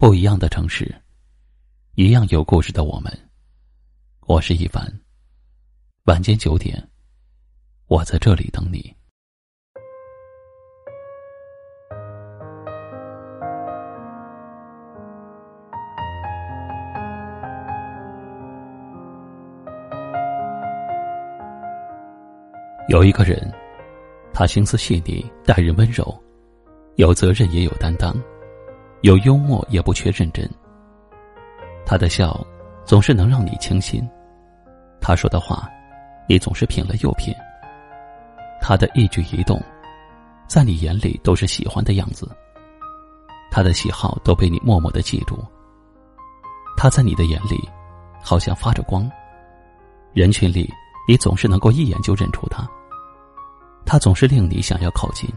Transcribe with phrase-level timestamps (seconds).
[0.00, 0.94] 不一样的城市，
[1.96, 3.12] 一样有故事的我们。
[4.28, 4.88] 我是一凡。
[6.04, 6.88] 晚间九点，
[7.88, 8.94] 我在这里等你。
[22.88, 23.52] 有一个人，
[24.32, 26.16] 他心思细腻，待人温柔，
[26.94, 28.16] 有责任也有担当。
[29.02, 30.48] 有幽默，也不缺认真。
[31.86, 32.44] 他的笑
[32.84, 34.06] 总是能让你倾心，
[35.00, 35.68] 他说的话，
[36.28, 37.32] 你总是品了又品。
[38.60, 39.62] 他的一举一动，
[40.48, 42.28] 在你眼里都是喜欢的样子。
[43.50, 45.38] 他的喜好都被你默默的记住。
[46.76, 47.68] 他在你的眼里，
[48.20, 49.08] 好像发着光。
[50.12, 50.68] 人群里，
[51.06, 52.68] 你总是能够一眼就认出他。
[53.86, 55.32] 他总是令你想要靠近。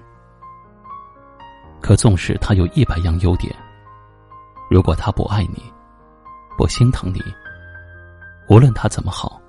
[1.81, 3.53] 可纵使他有一百样优点，
[4.70, 5.62] 如果他不爱你，
[6.58, 7.22] 不心疼你，
[8.47, 9.42] 无论他怎么好，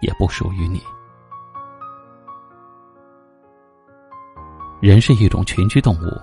[0.00, 0.82] 也不属于你。
[4.80, 6.20] 人是一种群居动物，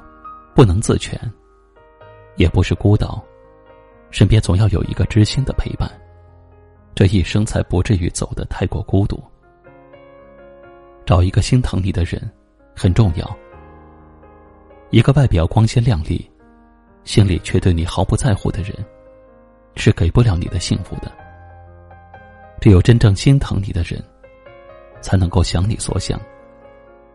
[0.54, 1.18] 不能自全，
[2.36, 3.24] 也不是孤岛，
[4.10, 5.90] 身边总要有一个知心的陪伴，
[6.94, 9.24] 这一生才不至于走得太过孤独。
[11.06, 12.30] 找一个心疼你的人，
[12.76, 13.38] 很重要。
[14.92, 16.28] 一个外表光鲜亮丽，
[17.04, 18.74] 心里却对你毫不在乎的人，
[19.76, 21.12] 是给不了你的幸福的。
[22.60, 24.04] 只有真正心疼你的人，
[25.00, 26.20] 才能够想你所想，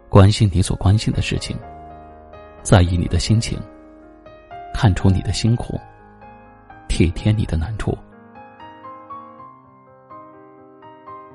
[0.09, 1.59] 关心你所关心的事情，
[2.63, 3.59] 在意你的心情，
[4.73, 5.77] 看出你的辛苦，
[6.87, 7.93] 体贴你的难处。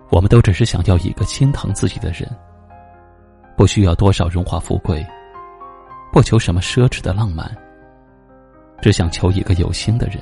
[0.09, 2.25] 我们都只是想要一个心疼自己的人，
[3.57, 5.05] 不需要多少荣华富贵。
[6.11, 7.55] 不求什么奢侈的浪漫，
[8.81, 10.17] 只想求一个有心的人，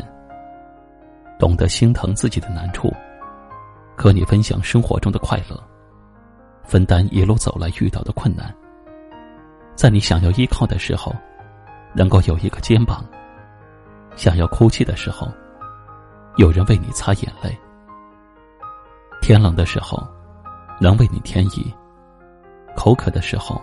[1.39, 2.93] 懂得心疼自己的难处，
[3.95, 5.57] 和你分享生活中的快乐，
[6.63, 8.53] 分担一路走来遇到的困难，
[9.75, 11.15] 在你想要依靠的时候，
[11.93, 13.01] 能够有一个肩膀；
[14.17, 15.31] 想要哭泣的时候，
[16.35, 17.49] 有人为你擦眼泪；
[19.21, 20.05] 天冷的时候，
[20.81, 21.73] 能为你添衣；
[22.75, 23.61] 口渴的时候，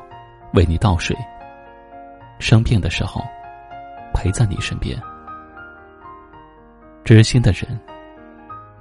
[0.54, 1.14] 为你倒水。
[2.38, 3.22] 生病的时候，
[4.12, 5.00] 陪在你身边，
[7.04, 7.80] 知心的人，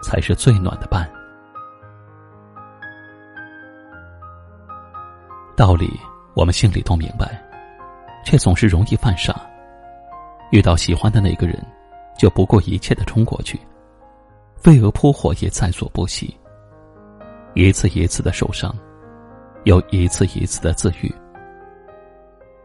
[0.01, 1.09] 才是最暖的伴。
[5.55, 5.99] 道理
[6.35, 7.41] 我们心里都明白，
[8.25, 9.39] 却总是容易犯傻。
[10.51, 11.63] 遇到喜欢的那个人，
[12.17, 13.59] 就不顾一切的冲过去，
[14.55, 16.35] 飞蛾扑火也在所不惜。
[17.53, 18.75] 一次一次的受伤，
[19.65, 21.13] 又一次一次的自愈。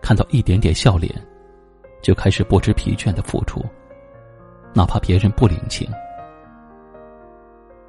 [0.00, 1.12] 看到一点点笑脸，
[2.02, 3.64] 就开始不知疲倦的付出，
[4.74, 5.88] 哪怕别人不领情。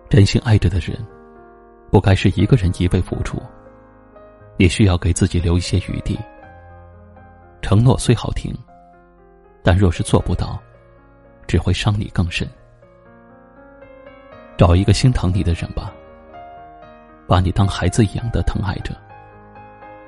[0.09, 0.97] 真心爱着的人，
[1.91, 3.41] 不该是一个人一味付出。
[4.57, 6.19] 你需要给自己留一些余地。
[7.61, 8.53] 承诺虽好听，
[9.63, 10.59] 但若是做不到，
[11.47, 12.47] 只会伤你更深。
[14.57, 15.93] 找一个心疼你的人吧，
[17.27, 18.93] 把你当孩子一样的疼爱着，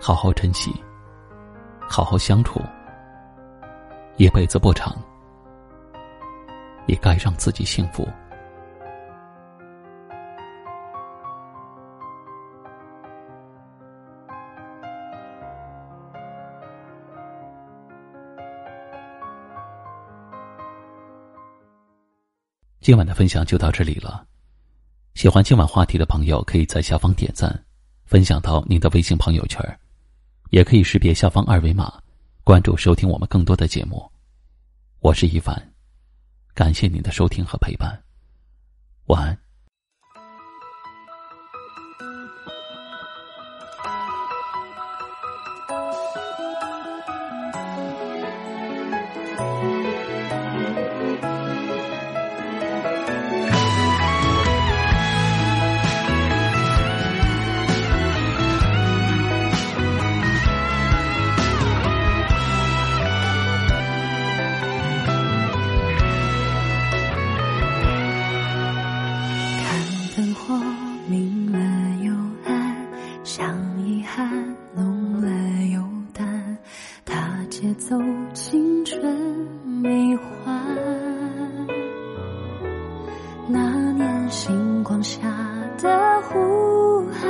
[0.01, 0.73] 好好珍惜。
[1.91, 2.61] 好好相处，
[4.15, 4.95] 一辈子不长，
[6.87, 8.07] 也该让自己幸福。
[22.79, 24.25] 今晚的分享就到这里了。
[25.13, 27.53] 喜欢今晚话题的朋友，可以在下方点赞，
[28.05, 29.61] 分享到您的微信朋友圈
[30.51, 32.01] 也可以识别下方二维码，
[32.43, 34.11] 关注收听我们更多的节目。
[34.99, 35.71] 我是一凡，
[36.53, 38.03] 感谢您的收听和陪伴，
[39.05, 39.50] 晚安。
[78.01, 78.99] 如青春
[79.83, 80.59] 迷幻，
[83.47, 83.59] 那
[83.91, 85.19] 年星光下
[85.77, 87.29] 的呼喊，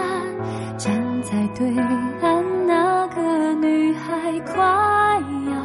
[0.77, 4.55] 站在对岸那个女孩，快
[5.51, 5.59] 要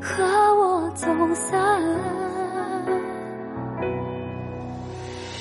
[0.00, 0.24] 和
[0.56, 1.62] 我走散。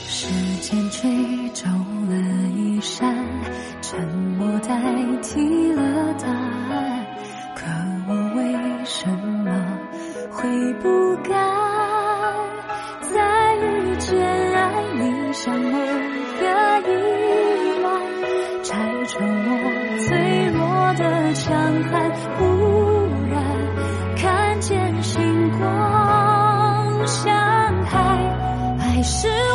[0.06, 0.28] 时
[0.62, 1.68] 间吹皱
[2.08, 2.16] 了
[2.56, 3.18] 衣衫，
[3.82, 4.00] 沉
[4.38, 4.80] 默代
[5.24, 7.01] 替了答案。
[29.02, 29.51] 你是